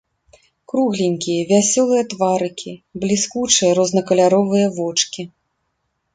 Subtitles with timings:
[0.71, 2.71] Кругленькія вясёлыя тварыкі,
[3.05, 5.21] бліскучыя рознакаляровыя вочкі.